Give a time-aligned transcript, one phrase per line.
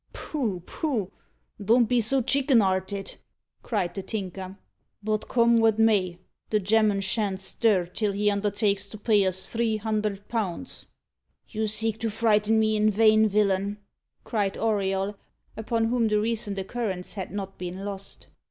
[0.13, 0.63] "Poh!
[0.65, 1.11] poh!
[1.63, 3.17] don't be so chicken 'arted!"
[3.61, 4.57] cried the Tinker.
[5.03, 6.17] "But come what may,
[6.49, 10.87] the gemman shan't stir till he undertakes to pay us three hundred pounds."
[11.47, 13.77] "You seek to frighten me in vain, villain,"
[14.23, 15.19] cried Auriol,
[15.55, 18.25] upon whom the recent occurrence had not been lost.